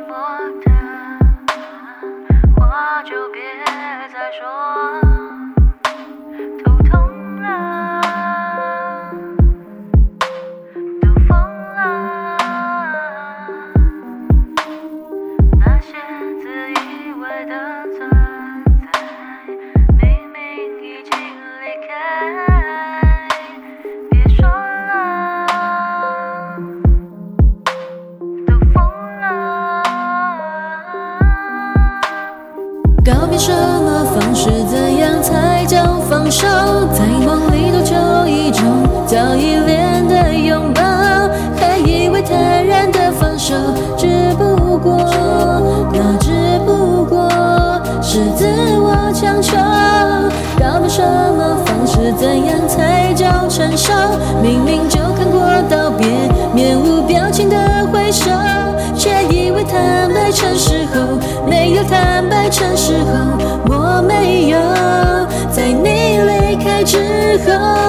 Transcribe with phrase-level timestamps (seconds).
[0.00, 0.16] 默
[0.62, 0.70] 的
[2.60, 3.42] 话就别
[4.12, 5.01] 再说。
[33.44, 34.48] 什么方式？
[34.70, 36.46] 怎样才叫放手？
[36.92, 38.62] 在梦里多久一种
[39.04, 40.80] 叫依恋的拥抱，
[41.56, 43.56] 还以为坦然的放手，
[43.96, 44.06] 只
[44.38, 44.96] 不过
[45.92, 46.30] 那只
[46.64, 47.28] 不过
[48.00, 48.46] 是自
[48.78, 49.56] 我强求。
[50.60, 52.12] 告别什么方式？
[52.12, 53.92] 怎样才叫成熟？
[54.40, 56.06] 明明就看过道别，
[56.54, 57.56] 面无表情的
[57.92, 58.30] 挥手，
[58.96, 60.81] 却以为坦白诚实，
[62.50, 64.58] 城市后，我没有
[65.50, 67.81] 在你离开之后。